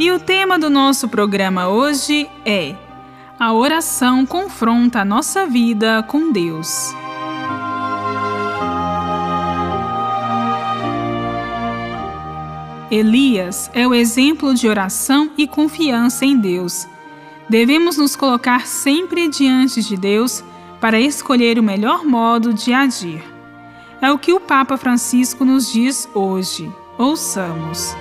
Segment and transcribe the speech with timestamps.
[0.00, 2.74] E o tema do nosso programa hoje é:
[3.38, 6.94] A oração confronta a nossa vida com Deus.
[12.90, 16.88] Elias é o exemplo de oração e confiança em Deus.
[17.46, 20.42] Devemos nos colocar sempre diante de Deus
[20.80, 23.22] para escolher o melhor modo de agir.
[24.00, 26.72] É o que o Papa Francisco nos diz hoje.
[26.96, 27.94] Ouçamos.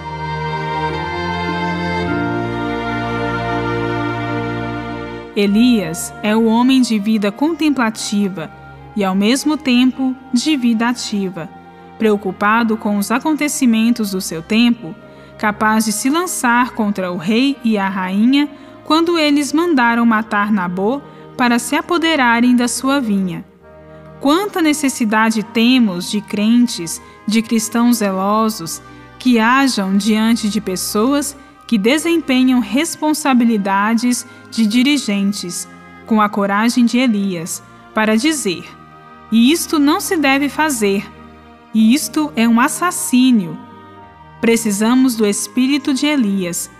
[5.39, 8.51] Elias é o homem de vida contemplativa
[8.95, 11.49] e, ao mesmo tempo, de vida ativa
[11.99, 14.95] preocupado com os acontecimentos do seu tempo,
[15.37, 18.49] capaz de se lançar contra o rei e a rainha
[18.85, 21.01] quando eles mandaram matar Nabô
[21.37, 23.45] para se apoderarem da sua vinha.
[24.21, 28.81] Quanta necessidade temos de crentes, de cristãos zelosos,
[29.19, 31.35] que hajam diante de pessoas
[31.69, 35.67] que desempenham responsabilidades de dirigentes,
[36.07, 37.61] com a coragem de Elias,
[37.93, 38.65] para dizer:
[39.31, 41.07] e isto não se deve fazer
[41.71, 43.55] e isto é um assassínio.
[44.41, 46.71] Precisamos do espírito de Elias.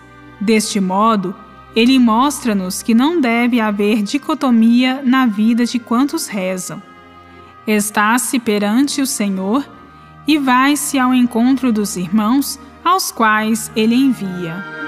[0.41, 1.35] Deste modo,
[1.75, 6.81] ele mostra-nos que não deve haver dicotomia na vida de quantos rezam.
[7.67, 9.69] Está-se perante o Senhor
[10.27, 14.78] e vai-se ao encontro dos irmãos aos quais ele envia.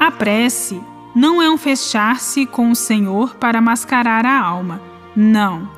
[0.00, 0.80] A prece
[1.14, 4.80] não é um fechar-se com o Senhor para mascarar a alma.
[5.14, 5.68] Não.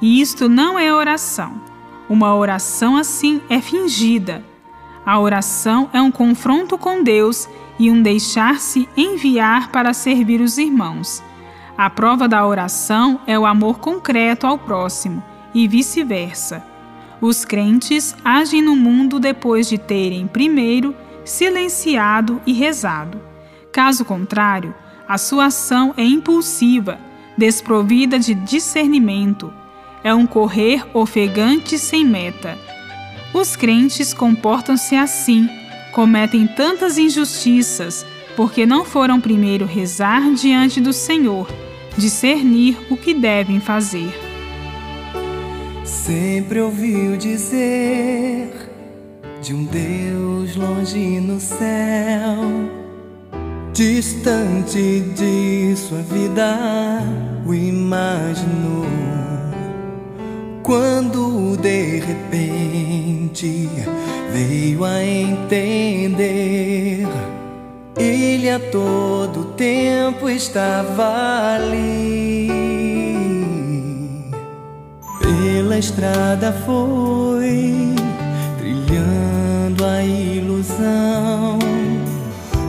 [0.00, 1.60] E isto não é oração.
[2.08, 4.44] Uma oração assim é fingida.
[5.04, 11.20] A oração é um confronto com Deus e um deixar-se enviar para servir os irmãos.
[11.76, 15.20] A prova da oração é o amor concreto ao próximo
[15.52, 16.64] e vice-versa.
[17.20, 20.94] Os crentes agem no mundo depois de terem, primeiro,
[21.24, 23.31] silenciado e rezado.
[23.72, 24.74] Caso contrário,
[25.08, 26.98] a sua ação é impulsiva,
[27.38, 29.52] desprovida de discernimento.
[30.04, 32.58] É um correr ofegante sem meta.
[33.32, 35.48] Os crentes comportam-se assim,
[35.90, 38.04] cometem tantas injustiças,
[38.36, 41.48] porque não foram primeiro rezar diante do Senhor,
[41.96, 44.12] discernir o que devem fazer.
[45.82, 48.70] Sempre ouviu dizer
[49.40, 52.81] de um Deus longe no céu
[53.72, 57.02] Distante de sua vida,
[57.46, 58.84] o imaginou.
[60.62, 63.70] Quando de repente
[64.30, 67.08] veio a entender,
[67.98, 72.50] ele a todo tempo estava ali.
[75.18, 77.94] Pela estrada foi
[78.58, 81.58] trilhando a ilusão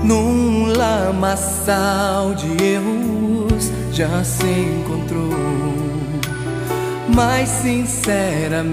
[0.01, 0.42] num
[0.77, 5.31] lamaçal de erros já se encontrou.
[7.15, 8.67] Mas sinceramente,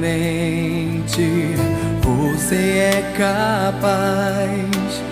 [2.01, 2.55] você
[2.95, 5.03] é capaz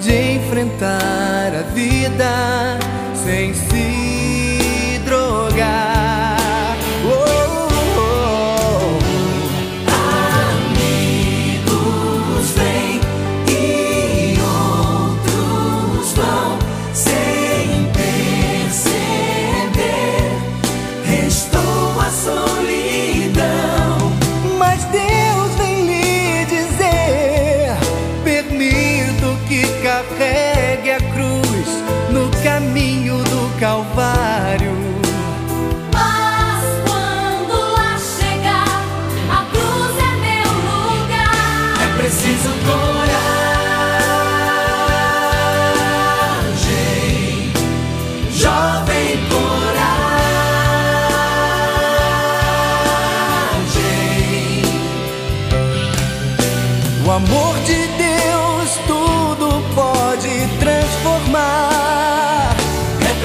[0.00, 2.78] de enfrentar a vida
[3.24, 5.93] sem se drogar.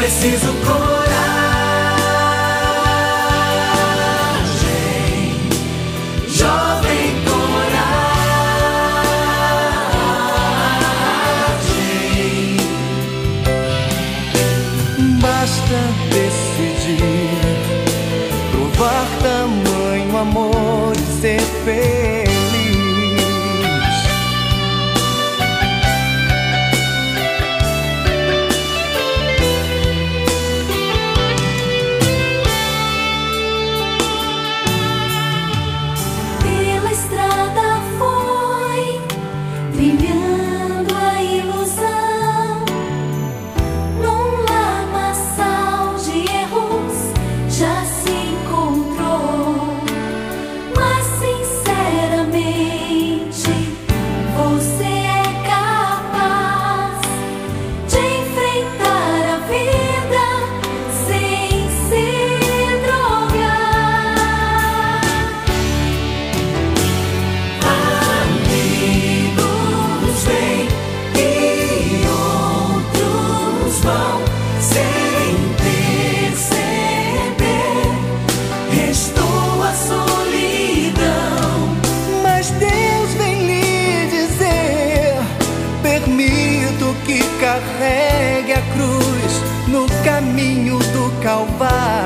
[0.10, 1.09] Preciso coragem,
[91.30, 91.99] Calvário.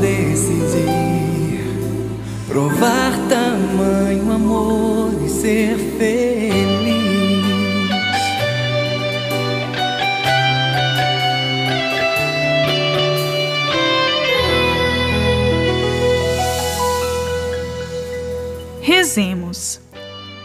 [0.00, 1.64] Decidir,
[2.48, 7.00] provar tamanho amor e ser feliz.
[18.80, 19.80] Rezemos.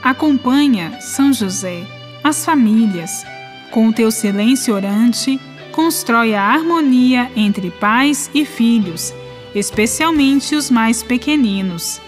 [0.03, 1.83] Acompanha, São José,
[2.23, 3.25] as famílias.
[3.71, 5.39] Com o teu silêncio orante,
[5.71, 9.13] constrói a harmonia entre pais e filhos,
[9.55, 11.99] especialmente os mais pequeninos.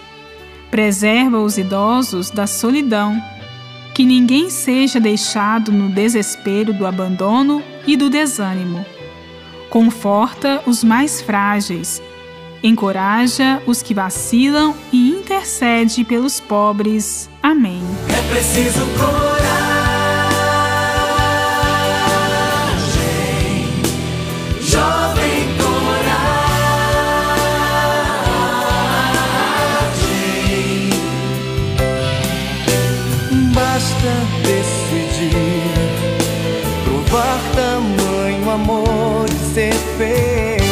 [0.70, 3.20] Preserva os idosos da solidão.
[3.94, 8.86] Que ninguém seja deixado no desespero do abandono e do desânimo.
[9.68, 12.00] Conforta os mais frágeis
[12.62, 17.28] encoraja os que vacilam e intercede pelos pobres.
[17.42, 17.82] Amém.
[18.08, 18.80] É preciso
[38.48, 40.68] amor e ser feliz.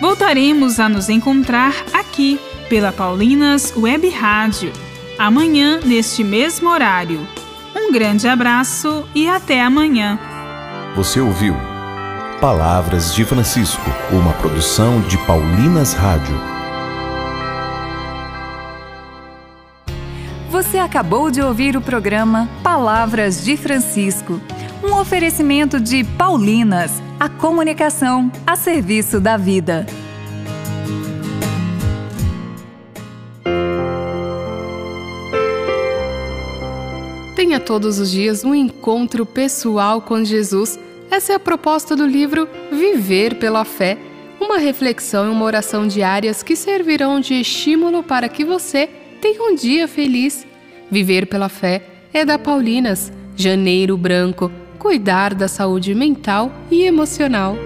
[0.00, 4.72] Voltaremos a nos encontrar aqui pela Paulinas Web Rádio,
[5.18, 7.26] amanhã neste mesmo horário.
[7.74, 10.18] Um grande abraço e até amanhã.
[10.96, 11.54] Você ouviu
[12.42, 16.61] Palavras de Francisco, uma produção de Paulinas Rádio.
[20.62, 24.40] Você acabou de ouvir o programa Palavras de Francisco,
[24.80, 29.84] um oferecimento de Paulinas, a comunicação a serviço da vida.
[37.34, 40.78] Tenha todos os dias um encontro pessoal com Jesus.
[41.10, 43.98] Essa é a proposta do livro Viver pela Fé,
[44.40, 48.88] uma reflexão e uma oração diárias que servirão de estímulo para que você
[49.20, 50.51] tenha um dia feliz.
[50.92, 51.82] Viver pela Fé
[52.12, 57.56] é da Paulinas, Janeiro Branco, cuidar da saúde mental e emocional.